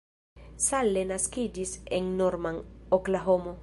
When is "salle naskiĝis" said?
0.67-1.77